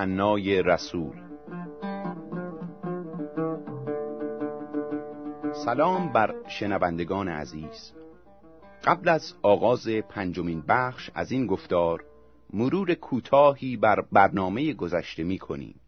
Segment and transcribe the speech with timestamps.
[0.00, 1.16] یوحنای رسول
[5.64, 7.92] سلام بر شنوندگان عزیز
[8.84, 12.04] قبل از آغاز پنجمین بخش از این گفتار
[12.52, 15.80] مرور کوتاهی بر برنامه گذشته می کنیم.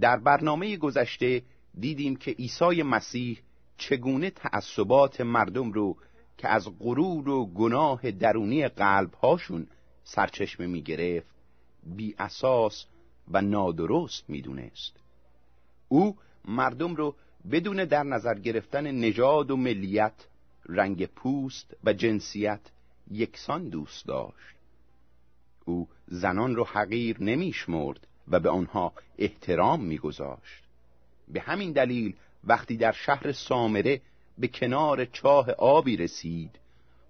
[0.00, 1.42] در برنامه گذشته
[1.78, 3.38] دیدیم که عیسی مسیح
[3.76, 5.96] چگونه تعصبات مردم رو
[6.38, 9.66] که از غرور و گناه درونی قلبهاشون
[10.04, 11.31] سرچشمه می گرفت
[11.86, 12.86] بی اساس
[13.30, 14.96] و نادرست می دونست.
[15.88, 17.14] او مردم رو
[17.50, 20.26] بدون در نظر گرفتن نژاد و ملیت
[20.66, 22.60] رنگ پوست و جنسیت
[23.10, 24.56] یکسان دوست داشت
[25.64, 30.62] او زنان رو حقیر نمیشمرد و به آنها احترام میگذاشت
[31.28, 32.14] به همین دلیل
[32.44, 34.00] وقتی در شهر سامره
[34.38, 36.58] به کنار چاه آبی رسید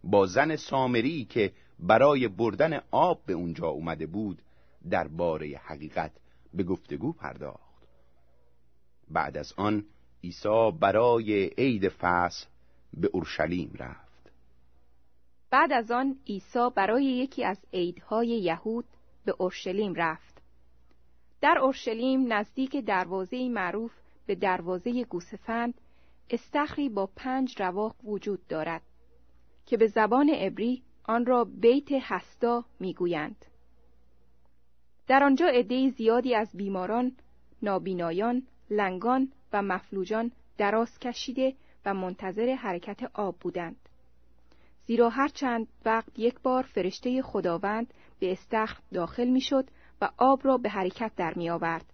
[0.05, 4.43] با زن سامری که برای بردن آب به اونجا اومده بود
[4.91, 6.13] در باره حقیقت
[6.55, 7.83] به گفتگو پرداخت.
[9.11, 9.85] بعد از آن
[10.25, 12.47] عیسی برای عید فصل
[12.95, 14.33] به اورشلیم رفت.
[15.51, 18.85] بعد از آن عیسی برای یکی از عیدهای یهود
[19.25, 20.43] به اورشلیم رفت.
[21.41, 23.93] در اورشلیم نزدیک دروازه معروف
[24.27, 25.75] به دروازه گوسفند
[26.31, 28.83] استخری با پنج رواق وجود دارد
[29.67, 33.45] که به زبان عبری آن را بیت هستا می‌گویند.
[35.07, 37.13] در آنجا عده زیادی از بیماران
[37.63, 41.55] نابینایان لنگان و مفلوجان دراز کشیده
[41.87, 43.77] و منتظر حرکت آب بودند
[44.87, 49.69] زیرا هر چند وقت یک بار فرشته خداوند به استخر داخل می‌شد
[50.01, 51.85] و آب را به حرکت در می آورد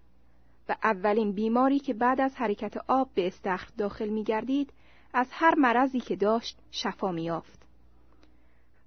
[0.69, 4.73] و اولین بیماری که بعد از حرکت آب به استخر داخل می گردید
[5.13, 7.63] از هر مرضی که داشت شفا می یافت.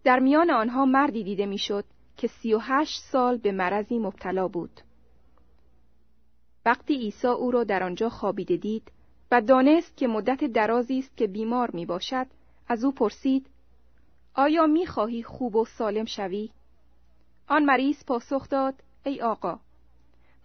[0.03, 1.85] در میان آنها مردی دیده می‌شد
[2.17, 4.81] که سی و هشت سال به مرضی مبتلا بود.
[6.65, 8.91] وقتی عیسی او را در آنجا خوابیده دید
[9.31, 12.27] و دانست که مدت درازی است که بیمار می باشد
[12.67, 13.47] از او پرسید
[14.33, 16.49] آیا می خواهی خوب و سالم شوی؟
[17.47, 19.59] آن مریض پاسخ داد ای آقا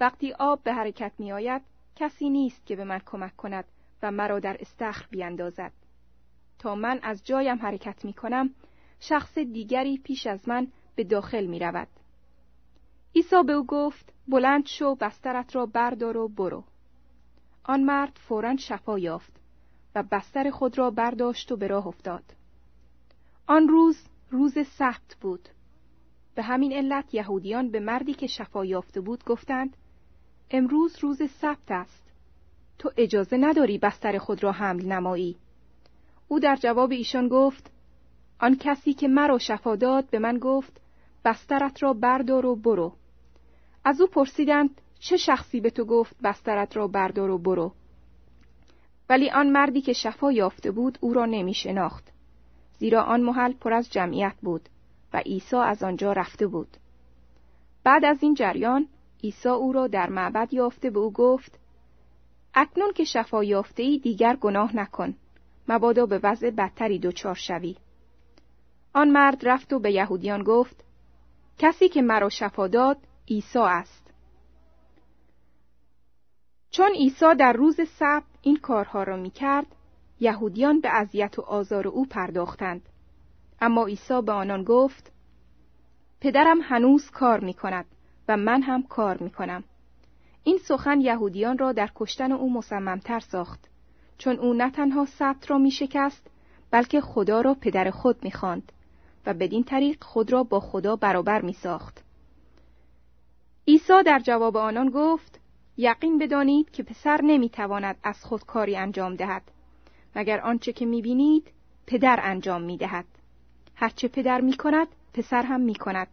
[0.01, 1.63] وقتی آب به حرکت می آید
[1.97, 3.65] کسی نیست که به من کمک کند
[4.03, 5.73] و مرا در استخر بیاندازد
[6.59, 8.51] تا من از جایم حرکت می کنم
[9.01, 11.89] شخص دیگری پیش از من به داخل می رود
[13.15, 16.65] عیسی به او گفت بلند شو بسترت را بردار و برو.
[17.65, 19.33] آن مرد فورا شفا یافت
[19.95, 22.25] و بستر خود را برداشت و به راه افتاد.
[23.47, 23.99] آن روز
[24.31, 25.49] روز سبت بود.
[26.35, 29.77] به همین علت یهودیان به مردی که شفا یافته بود گفتند
[30.51, 32.03] امروز روز سبت است.
[32.79, 35.37] تو اجازه نداری بستر خود را حمل نمایی.
[36.29, 37.71] او در جواب ایشان گفت
[38.41, 40.81] آن کسی که مرا شفا داد به من گفت
[41.27, 42.93] بسترت را بردار و برو.
[43.85, 47.73] از او پرسیدند چه شخصی به تو گفت بسترت را بردار و برو؟
[49.09, 52.05] ولی آن مردی که شفا یافته بود او را نمی شناخت.
[52.79, 54.69] زیرا آن محل پر از جمعیت بود
[55.13, 56.77] و عیسی از آنجا رفته بود.
[57.85, 58.89] بعد از این جریان
[59.25, 61.59] عیسی او را در معبد یافته به او گفت
[62.55, 65.15] اکنون که شفا یافته ای دیگر گناه نکن.
[65.69, 67.77] مبادا به وضع بدتری دچار شوی.
[68.93, 70.86] آن مرد رفت و به یهودیان گفت
[71.59, 72.99] کسی که مرا شفا داد
[73.29, 74.11] عیسی است
[76.71, 79.67] چون عیسی در روز سبت این کارها را می کرد،
[80.21, 82.89] یهودیان به اذیت و آزار او پرداختند.
[83.61, 85.13] اما عیسی به آنان گفت:
[86.21, 87.87] پدرم هنوز کار می کند
[88.29, 89.65] و من هم کار می کنم.
[90.45, 93.69] این سخن یهودیان را در کشتن او مصممتر ساخت
[94.19, 96.31] چون او نه تنها سبت را می شکست
[96.71, 98.73] بلکه خدا را پدر خود می خاند
[99.27, 102.05] و بدین طریق خود را با خدا برابر می ساخت.
[103.69, 105.41] عیسی در جواب آنان گفت
[105.77, 109.43] یقین بدانید که پسر نمی‌تواند از خود کاری انجام دهد.
[110.17, 111.53] مگر آنچه که می‌بینید
[111.87, 113.05] پدر انجام می‌دهد.
[113.75, 116.09] هرچه پدر می‌کند پسر هم می‌کند.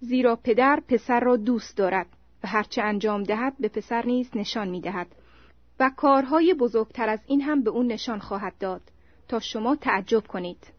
[0.00, 2.06] زیرا پدر پسر را دوست دارد
[2.44, 5.06] و هرچه انجام دهد به پسر نیز نشان می‌دهد.
[5.80, 8.82] و کارهای بزرگتر از این هم به اون نشان خواهد داد.
[9.28, 10.77] تا شما تعجب کنید.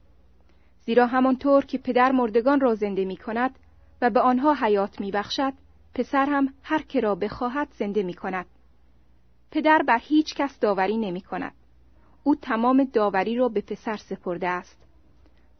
[0.90, 3.60] زیرا همانطور که پدر مردگان را زنده می کند
[4.02, 5.54] و به آنها حیات می بخشد
[5.96, 8.46] پسر هم هر که را بخواهد زنده می کند.
[9.52, 11.54] پدر بر هیچ کس داوری نمی کند.
[12.24, 14.78] او تمام داوری را به پسر سپرده است.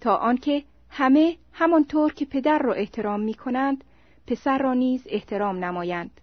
[0.02, 3.84] تا آنکه همه همانطور که پدر را احترام می کنند،
[4.28, 6.22] پسر را نیز احترام نمایند.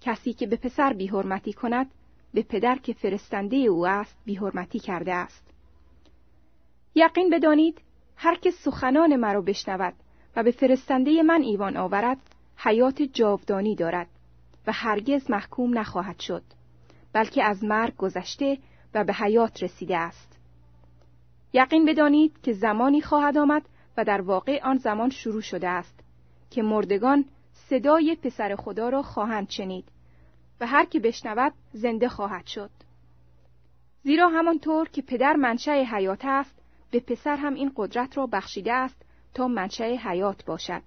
[0.00, 1.90] کسی که به پسر بیحرمتی کند،
[2.34, 5.52] به پدر که فرستنده او است بیحرمتی کرده است.
[6.94, 7.80] یقین بدانید
[8.16, 9.94] هر که سخنان مرا بشنود
[10.36, 12.18] و به فرستنده من ایوان آورد
[12.56, 14.08] حیات جاودانی دارد
[14.66, 16.42] و هرگز محکوم نخواهد شد
[17.12, 18.58] بلکه از مرگ گذشته
[18.94, 20.38] و به حیات رسیده است.
[21.52, 23.62] یقین بدانید که زمانی خواهد آمد
[23.96, 26.00] و در واقع آن زمان شروع شده است
[26.50, 29.84] که مردگان صدای پسر خدا را خواهند شنید
[30.60, 32.70] و هر که بشنود زنده خواهد شد.
[34.02, 36.61] زیرا همانطور که پدر منشأ حیات است
[36.92, 39.02] به پسر هم این قدرت را بخشیده است
[39.34, 40.82] تا منشأ حیات باشد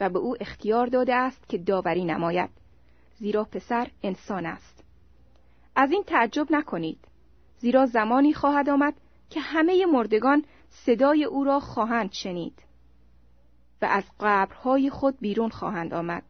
[0.00, 2.50] و به او اختیار داده است که داوری نماید
[3.18, 4.84] زیرا پسر انسان است.
[5.76, 6.98] از این تعجب نکنید
[7.58, 8.94] زیرا زمانی خواهد آمد
[9.30, 12.62] که همه مردگان صدای او را خواهند شنید
[13.82, 16.22] و از قبرهای خود بیرون خواهند آمد.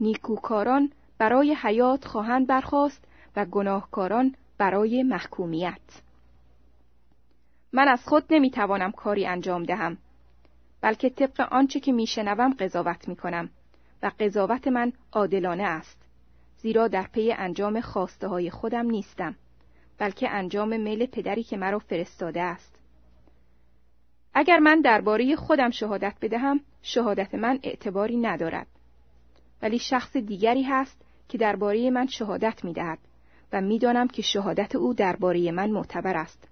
[0.00, 3.04] نیکوکاران برای حیات خواهند برخاست
[3.36, 6.02] و گناهکاران برای محکومیت.
[7.72, 9.98] من از خود نمی‌توانم کاری انجام دهم
[10.80, 13.50] بلکه طبق آنچه که میشنوم قضاوت می‌کنم
[14.02, 16.02] و قضاوت من عادلانه است
[16.56, 19.36] زیرا در پی انجام خواسته های خودم نیستم
[19.98, 22.78] بلکه انجام میل پدری که مرا فرستاده است.
[24.34, 28.66] اگر من درباره خودم شهادت بدهم شهادت من اعتباری ندارد.
[29.62, 32.98] ولی شخص دیگری هست که درباره من شهادت می‌دهد
[33.52, 36.51] و می‌دانم که شهادت او درباره من معتبر است.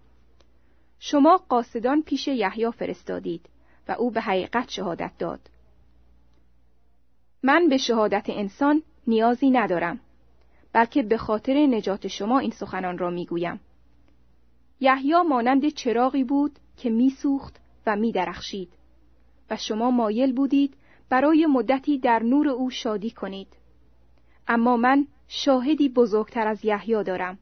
[1.02, 3.48] شما قاصدان پیش یحیی فرستادید
[3.88, 5.40] و او به حقیقت شهادت داد.
[7.42, 10.00] من به شهادت انسان نیازی ندارم
[10.72, 13.60] بلکه به خاطر نجات شما این سخنان را می‌گویم.
[14.80, 18.68] یحیی مانند چراغی بود که میسوخت و میدرخشید
[19.50, 20.74] و شما مایل بودید
[21.08, 23.48] برای مدتی در نور او شادی کنید.
[24.48, 27.38] اما من شاهدی بزرگتر از یحیی دارم.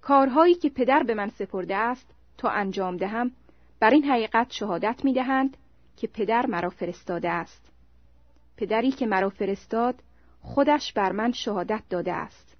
[0.00, 3.32] کارهایی که پدر به من سپرده است تا انجام دهم
[3.80, 5.56] بر این حقیقت شهادت می دهند
[5.96, 7.72] که پدر مرا فرستاده است.
[8.56, 9.94] پدری که مرا فرستاد
[10.42, 12.56] خودش بر من شهادت داده است.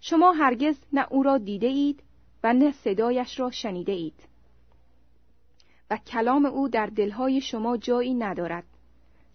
[0.00, 2.02] شما هرگز نه او را دیده اید
[2.44, 4.28] و نه صدایش را شنیده اید.
[5.90, 8.64] و کلام او در دلهای شما جایی ندارد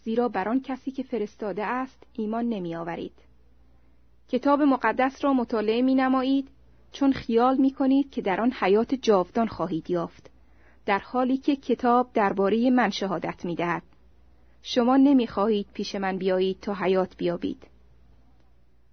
[0.04, 3.14] زیرا بر آن کسی که فرستاده است ایمان نمی آورید.
[4.30, 6.50] کتاب مقدس را مطالعه می نمایید
[6.96, 10.30] چون خیال می کنید که در آن حیات جاودان خواهید یافت
[10.86, 13.84] در حالی که کتاب درباره من شهادت می دهد.
[14.62, 17.64] شما نمی خواهید پیش من بیایید تا حیات بیابید.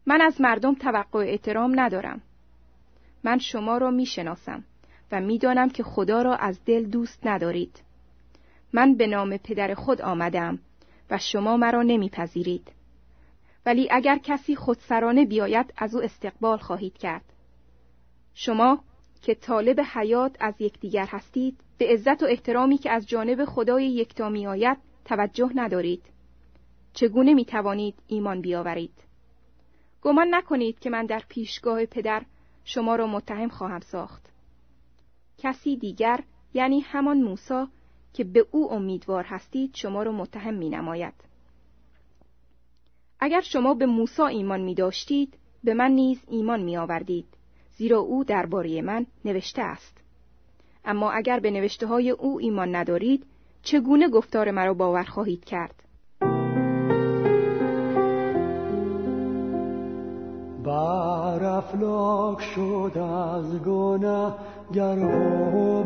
[0.06, 2.22] من از مردم توقع احترام ندارم.
[3.24, 4.64] من شما را می شناسم
[5.12, 7.82] و می‌دانم که خدا را از دل دوست ندارید.
[8.72, 10.58] من به نام پدر خود آمدم
[11.10, 12.72] و شما مرا نمیپذیرید.
[13.66, 17.31] ولی اگر کسی خودسرانه بیاید از او استقبال خواهید کرد.
[18.34, 18.84] شما
[19.22, 24.28] که طالب حیات از یکدیگر هستید به عزت و احترامی که از جانب خدای یکتا
[24.28, 26.02] می آید توجه ندارید.
[26.92, 29.04] چگونه می توانید ایمان بیاورید؟
[30.02, 32.22] گمان نکنید که من در پیشگاه پدر
[32.64, 34.32] شما را متهم خواهم ساخت.
[35.38, 36.24] کسی دیگر
[36.54, 37.68] یعنی همان موسا
[38.12, 41.14] که به او امیدوار هستید شما را متهم می نماید.
[43.20, 47.26] اگر شما به موسا ایمان می داشتید به من نیز ایمان می آوردید
[47.76, 49.98] زیرا او درباره من نوشته است.
[50.84, 53.26] اما اگر به نوشته های او ایمان ندارید
[53.62, 55.74] چگونه گفتار مرا باور خواهید کرد؟
[60.64, 64.38] بر افلاک شد از گناه
[64.74, 65.82] گر و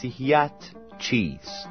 [0.00, 1.68] مسیحیت چیست؟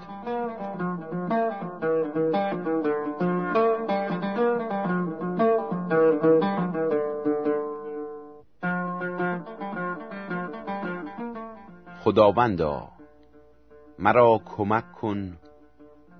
[12.03, 12.89] خداوندا
[13.99, 15.37] مرا کمک کن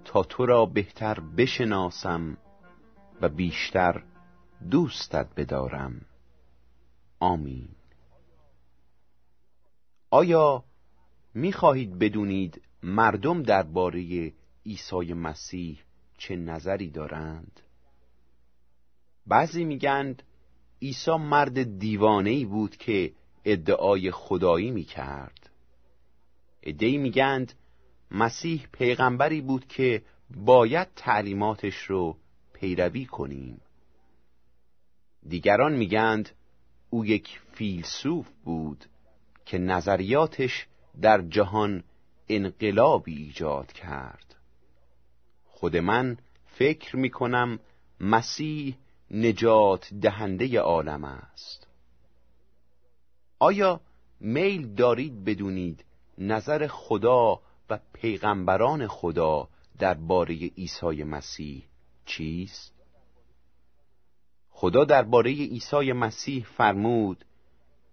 [0.06, 2.38] تا تو را بهتر بشناسم
[3.22, 4.04] و بیشتر
[4.72, 6.02] دوستت بدارم
[7.20, 7.70] آمین
[10.12, 10.69] آیا
[11.34, 14.34] می‌خواهید بدونید مردم درباره
[14.66, 15.80] عیسی مسیح
[16.18, 17.60] چه نظری دارند؟
[19.28, 20.24] بعضی میگند
[20.82, 23.14] عیسی مرد دیوانه بود که
[23.46, 25.50] ادعای خدایی می‌کرد.
[26.64, 27.54] ادعی میگند
[28.12, 30.02] مسیح پیغمبری بود که
[30.36, 32.18] باید تعلیماتش رو
[32.54, 33.62] پیروی کنیم.
[35.28, 36.30] دیگران میگند
[36.90, 38.86] او یک فیلسوف بود
[39.46, 40.68] که نظریاتش
[41.02, 41.84] در جهان
[42.30, 44.36] انقلابی ایجاد کرد
[45.46, 47.60] خود من فکر می کنم
[48.00, 48.78] مسیح
[49.12, 51.68] نجات دهنده عالم است
[53.40, 53.82] آیا
[54.20, 55.86] میل دارید بدونید
[56.18, 61.64] نظر خدا و پیغمبران خدا درباره عیسی مسیح
[62.06, 62.74] چیست؟
[64.50, 67.26] خدا درباره عیسی مسیح فرمود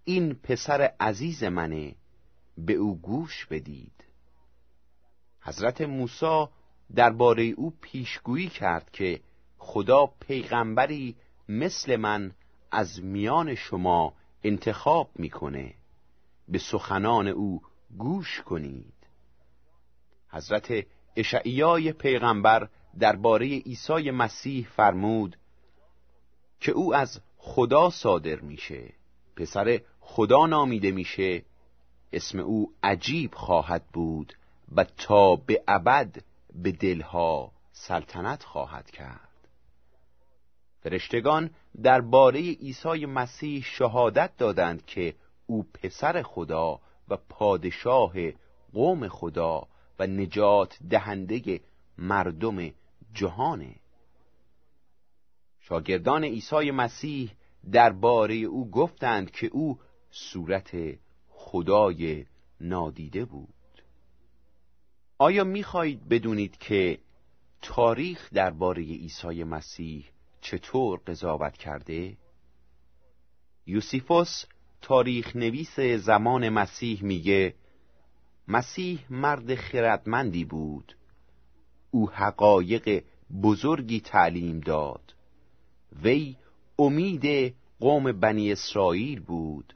[0.05, 1.95] این پسر عزیز منه
[2.59, 4.05] به او گوش بدید.
[5.41, 6.47] حضرت موسی
[6.95, 9.21] درباره او پیشگویی کرد که
[9.59, 11.17] خدا پیغمبری
[11.49, 12.33] مثل من
[12.71, 15.75] از میان شما انتخاب می‌کنه.
[16.49, 17.63] به سخنان او
[17.99, 18.95] گوش کنید.
[20.29, 20.87] حضرت
[21.17, 25.37] اشعیای پیغمبر درباره عیسی مسیح فرمود
[26.61, 28.93] که او از خدا صادر میشه.
[29.37, 31.43] پسر خدا نامیده میشه.
[32.13, 34.33] اسم او عجیب خواهد بود
[34.77, 36.17] و تا به ابد
[36.55, 39.29] به دلها سلطنت خواهد کرد.
[40.81, 41.51] فرشتگان
[41.83, 45.15] درباره عیسی مسیح شهادت دادند که
[45.47, 48.13] او پسر خدا و پادشاه
[48.73, 51.61] قوم خدا و نجات دهنده
[51.99, 52.71] مردم
[53.15, 53.75] جهانه
[55.61, 57.31] شاگردان عیسی مسیح
[57.73, 59.79] درباره او گفتند که او
[60.11, 60.71] صورت
[61.49, 62.27] خدای
[62.61, 63.83] نادیده بود.
[65.19, 66.99] آیا می‌خواهید بدونید که
[67.63, 70.05] تاریخ درباره عیسی مسیح
[70.41, 72.17] چطور قضاوت کرده؟
[73.67, 74.45] یوسیفوس
[74.83, 77.55] تاریخ نویس زمان مسیح میگه
[78.49, 80.97] مسیح مرد خردمندی بود.
[81.91, 83.05] او حقایق
[83.43, 85.15] بزرگی تعلیم داد.
[86.03, 86.37] وی
[86.79, 89.75] امید قوم بنی اسرائیل بود.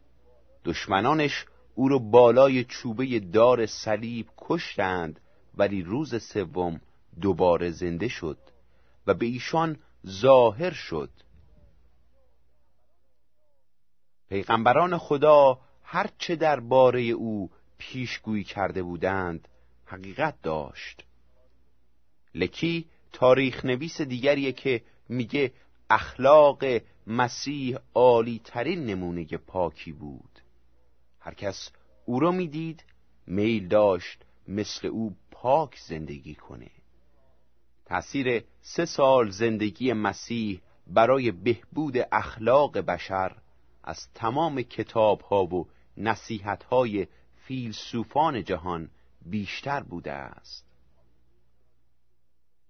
[0.64, 1.44] دشمنانش
[1.80, 5.20] او را بالای چوبه دار صلیب کشتند
[5.54, 6.80] ولی روز سوم
[7.20, 8.38] دوباره زنده شد
[9.06, 11.10] و به ایشان ظاهر شد.
[14.28, 19.48] پیغمبران خدا هرچه درباره او پیشگویی کرده بودند
[19.84, 21.04] حقیقت داشت.
[22.34, 25.52] لکی تاریخ نویس دیگریه که میگه
[25.90, 26.64] اخلاق
[27.06, 30.29] مسیح عالی ترین نمونه پاکی بود.
[31.20, 31.70] هر کس
[32.04, 32.84] او را می‌دید
[33.26, 36.70] میل داشت مثل او پاک زندگی کنه.
[37.84, 43.36] تأثیر سه سال زندگی مسیح برای بهبود اخلاق بشر
[43.84, 47.06] از تمام کتاب ها و نصیحت های
[47.36, 48.90] فیلسوفان جهان
[49.26, 50.66] بیشتر بوده است.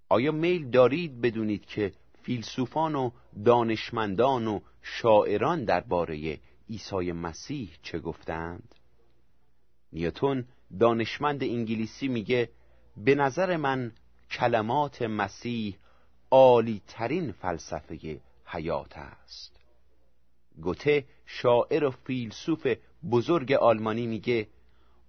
[0.08, 3.10] آیا میل دارید بدونید که فیلسوفان و
[3.44, 6.38] دانشمندان و شاعران درباره
[6.70, 8.74] عیسی مسیح چه گفتند؟
[9.92, 10.44] نیوتون
[10.80, 12.50] دانشمند انگلیسی میگه
[12.96, 13.92] به نظر من
[14.30, 15.76] کلمات مسیح
[16.30, 19.60] عالی ترین فلسفه حیات است
[20.60, 22.66] گوته شاعر و فیلسوف
[23.10, 24.48] بزرگ آلمانی میگه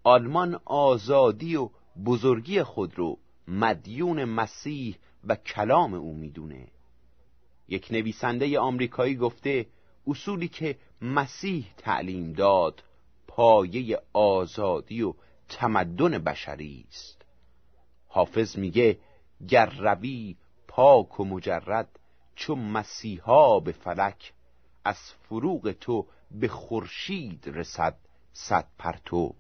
[0.04, 1.70] آلمان آزادی و
[2.06, 6.68] بزرگی خود رو مدیون مسیح و کلام او می‌دونه
[7.68, 9.66] یک نویسنده آمریکایی گفته
[10.08, 12.84] اصولی که مسیح تعلیم داد
[13.28, 15.14] پایه آزادی و
[15.50, 17.26] تمدن بشری است.
[18.08, 19.00] حافظ میگه
[19.48, 20.36] گر روی
[20.68, 22.00] پاک و مجرد
[22.36, 24.34] چون مسیحا به فلک
[24.86, 27.98] از فروغ تو به خورشید رسد
[28.34, 29.36] صد پرتو.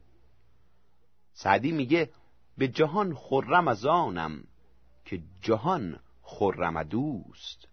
[1.34, 2.10] سعدی میگه
[2.58, 4.43] به جهان خرم از آنم
[5.06, 7.67] که جهان خرم دوست.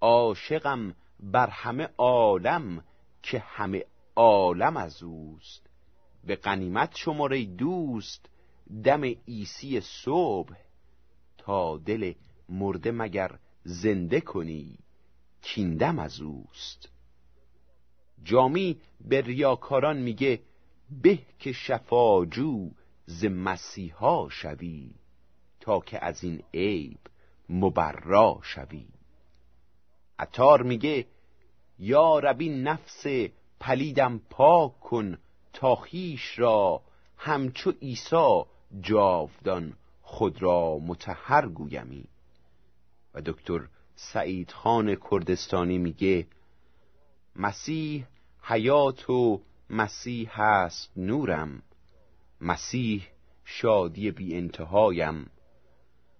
[0.00, 2.84] عاشقم بر همه عالم
[3.22, 3.84] که همه
[4.16, 5.66] عالم از اوست.
[6.24, 8.28] به قنیمت شماره دوست
[8.84, 10.54] دم ایسی صبح.
[11.38, 12.12] تا دل
[12.48, 14.78] مرده مگر زنده کنی
[15.42, 16.88] کیندم از اوست.
[18.24, 20.40] جامی به ریاکاران میگه
[21.02, 22.70] به که شفاجو
[23.06, 24.90] ز مسیحا شوی
[25.60, 26.98] تا که از این عیب
[27.48, 28.86] مبرا شوی.
[30.18, 31.06] عطار میگه
[31.84, 33.06] یا ربی نفس
[33.60, 35.18] پلیدم پاک کن
[35.52, 36.82] تا خیش را
[37.16, 38.42] همچو عیسی
[38.80, 42.04] جاودان خود را متحر گویمی.
[43.14, 43.60] و دکتر
[43.94, 46.26] سعید خان کردستانی میگه
[47.36, 48.06] مسیح
[48.42, 49.40] حیات و
[49.70, 51.62] مسیح هست نورم.
[52.40, 53.06] مسیح
[53.44, 55.30] شادی بی انتهایم.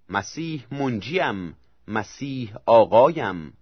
[0.08, 1.56] مسیح منجیم
[1.88, 3.52] مسیح آقایم.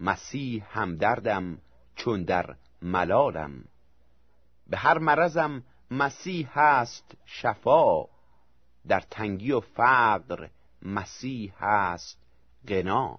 [0.00, 1.58] مسیح همدردم
[1.96, 3.64] چون در ملالم.
[4.66, 8.04] به هر مرضم مسیح هست شفا.
[8.88, 10.48] در تنگی و فقر
[10.82, 12.18] مسیح هست
[12.68, 13.18] غنا.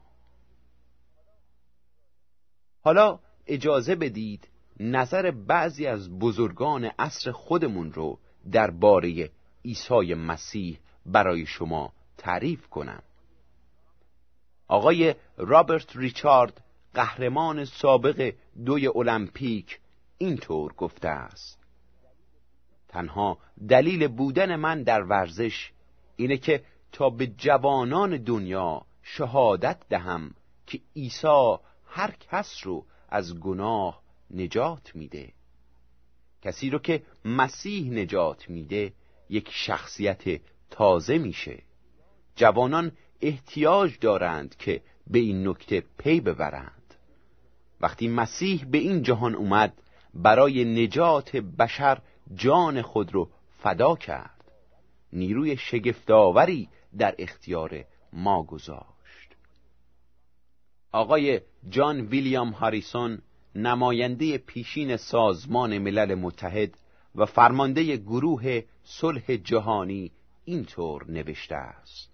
[2.82, 4.48] حالا اجازه بدید
[4.80, 8.20] نظر بعضی از بزرگان عصر خودمون رو
[8.52, 9.32] درباره
[9.66, 13.04] عیسی مسیح برای شما تعریف کنم.
[14.68, 16.64] آقای رابرت ریچارد
[16.96, 18.34] قهرمان سابق
[18.66, 19.80] دوی المپیک
[20.18, 21.60] اینطور گفته است.
[22.88, 23.38] تنها
[23.70, 25.72] دلیل بودن من در ورزش
[26.16, 30.36] اینه که تا به جوانان دنیا شهادت دهم
[30.68, 31.56] که عیسی
[31.86, 35.34] هر کس رو از گناه نجات میده.
[36.42, 38.94] کسی رو که مسیح نجات میده
[39.30, 41.64] یک شخصیت تازه میشه.
[42.36, 46.75] جوانان احتیاج دارند که به این نکته پی ببرند.
[47.82, 49.82] وقتی مسیح به این جهان اومد
[50.14, 52.02] برای نجات بشر
[52.36, 54.52] جان خود رو فدا کرد.
[55.14, 57.84] نیروی شگفتآوری در اختیار
[58.14, 59.36] ما گذاشت.
[60.92, 63.22] آقای جان ویلیام هاریسون
[63.56, 66.78] نماینده پیشین سازمان ملل متحد
[67.16, 70.12] و فرمانده گروه صلح جهانی
[70.46, 72.14] اینطور نوشته است.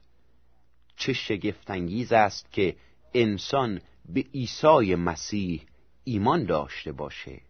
[0.95, 2.75] چه شگفتانگیز است که
[3.13, 5.61] انسان به عیسی مسیح
[6.03, 7.41] ایمان داشته باشه.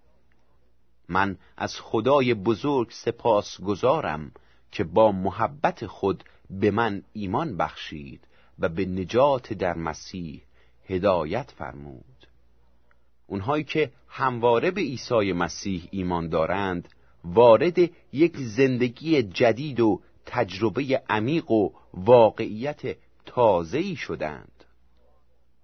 [1.09, 4.31] من از خدای بزرگ سپاس گذارم
[4.71, 8.27] که با محبت خود به من ایمان بخشید
[8.59, 10.41] و به نجات در مسیح
[10.87, 12.27] هدایت فرمود.
[13.27, 16.89] اونهایی که همواره به عیسی مسیح ایمان دارند
[17.23, 17.79] وارد
[18.13, 24.50] یک زندگی جدید و تجربه عمیق و واقعیت تازه‌ای شدند.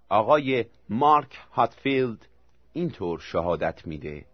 [0.08, 2.28] آقای مارک هاتفیلد
[2.72, 4.26] اینطور شهادت میده.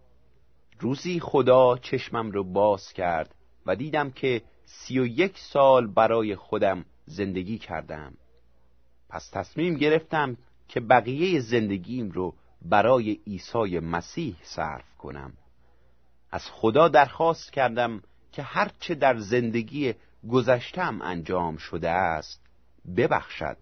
[0.80, 3.34] روزی خدا چشمم رو باز کرد
[3.66, 8.14] و دیدم که سی و یک سال برای خودم زندگی کردم.
[9.08, 10.37] پس تصمیم گرفتم
[10.68, 15.32] که بقیه زندگیم رو برای عیسی مسیح صرف کنم.
[16.30, 19.94] از خدا درخواست کردم که هرچه در زندگی
[20.28, 22.40] گذشتم انجام شده است
[22.96, 23.56] ببخشد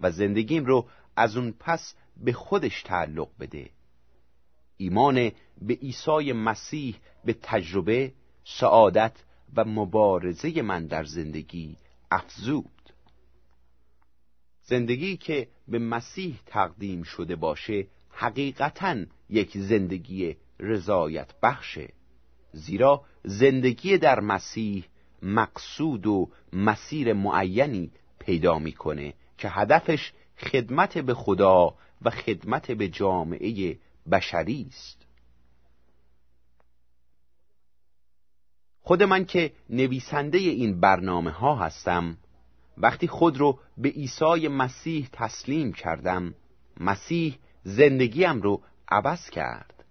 [0.00, 3.70] و زندگیم رو از اون پس به خودش تعلق بده.
[4.76, 8.12] ایمان به عیسی مسیح به تجربه
[8.44, 9.16] سعادت
[9.56, 11.76] و مبارزه من در زندگی
[12.10, 12.92] افزود.
[14.62, 18.96] زندگی که به مسیح تقدیم شده باشه حقیقتا
[19.30, 21.88] یک زندگی رضایت بخشه.
[22.52, 24.84] زیرا زندگی در مسیح
[25.22, 33.78] مقصود و مسیر معینی پیدا می‌کنه که هدفش خدمت به خدا و خدمت به جامعه
[34.10, 35.06] بشری است.
[38.80, 42.18] خود من که نویسنده این برنامه ها هستم
[42.78, 46.34] وقتی خود رو به عیسی مسیح تسلیم کردم
[46.80, 49.84] مسیح زندگیم رو عوض کرد.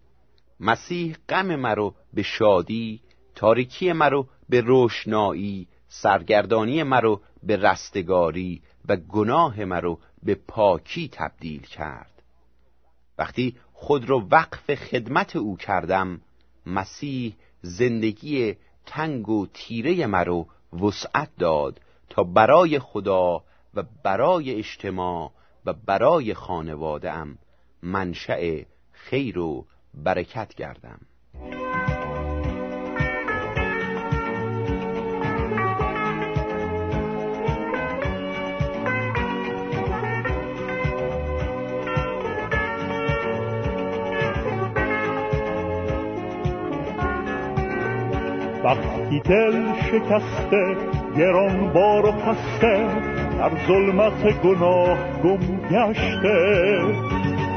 [0.59, 3.01] مسیح غم مرا به شادی
[3.35, 12.21] تاریکی مرا به روشنایی سرگردانی مرا به رستگاری و گناه مرا به پاکی تبدیل کرد.
[13.17, 16.21] وقتی خود رو وقف خدمت او کردم
[16.65, 18.55] مسیح زندگی
[18.85, 25.31] تنگ و تیره مرا وسعت داد تا برای خدا و برای اجتماع
[25.65, 27.37] و برای خانواده ام
[27.83, 30.99] منشأ خیر و برکت گردم.
[48.71, 50.75] وقتی دل شکسته
[51.17, 52.87] گران بار و خسته
[53.39, 55.39] در ظلمت گناه گم
[55.71, 56.79] گشته.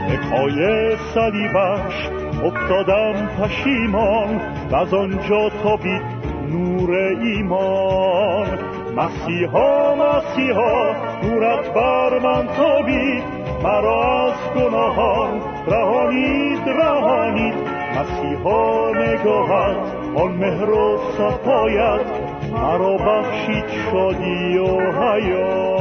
[0.09, 2.09] به پای صلیبش
[2.45, 6.03] افتادم پشیمان و از آنجا تابید
[6.51, 8.59] نور ایمان.
[8.97, 13.25] مسیحا مسیحا نورت بر من تابید
[13.63, 17.55] مرا از گناهان رهانید رهانید.
[17.97, 22.07] مسیحا نگاهت آن مهر و صفایت
[22.53, 25.75] مرا بخشید شادی و حیات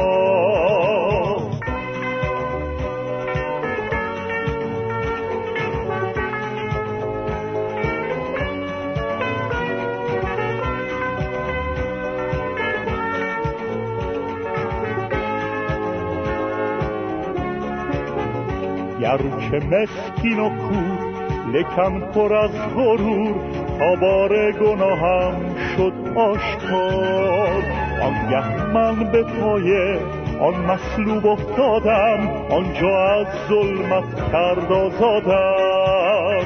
[19.00, 21.14] گرچه مسکین و کور
[21.52, 25.34] لکن پر از غرور بار گناهم
[25.76, 27.62] شد آشکار.
[28.02, 29.96] آنگه من به پای
[30.40, 36.44] آن مصلوب افتادم آنجا از ظلمت کرد آزادم.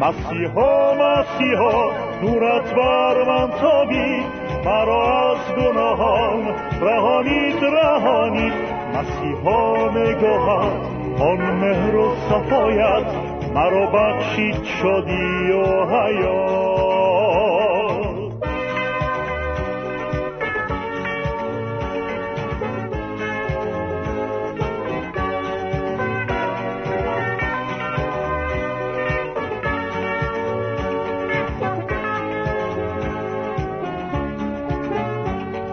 [0.00, 1.90] مسیحا مسیحا
[2.22, 4.24] نورت بر من تابید
[4.64, 6.42] مرا از گناهان
[6.80, 8.52] رهانید رهانید.
[8.94, 10.72] مسیحا نگاهت
[11.20, 16.70] آن مهر و صفایت مرا بخشید شدی و حیات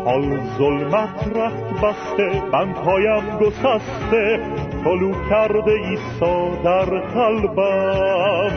[0.06, 4.40] حال ظلمت رفت بسته بندهایم گسسته.
[4.88, 8.52] طلو کرده ایسا در قلبم.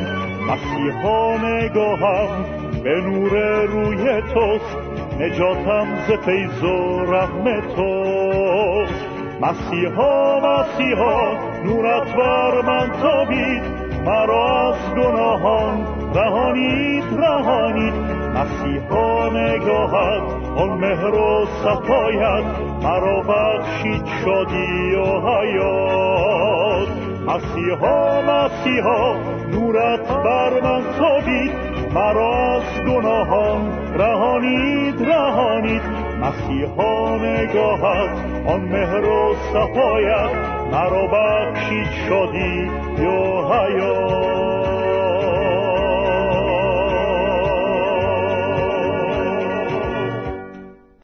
[0.49, 2.45] مسیحا نگاهم
[2.85, 4.77] به نور روی توست.
[5.21, 9.07] نجاتم ز فیض و رحم توست.
[9.41, 11.33] مسیحا مسیحا
[11.65, 13.63] نورت بر من تابید.
[14.05, 18.10] مرا از گناهان رهانید رهانید.
[18.35, 20.23] مسیحا نگاهت
[20.57, 22.45] آن مهر و صفایت
[22.83, 26.89] مرا بخشید شادی و حیات.
[27.27, 29.15] مسیحا مسیحا
[29.51, 31.53] نورت بر من تابید
[31.95, 35.83] مرا از گناهان رهانید رهانید.
[36.21, 38.11] مسیحا نگاهت
[38.47, 40.31] آن مهر و صفایت
[40.73, 42.71] مرا بخشید شادی
[43.07, 44.80] و حیات.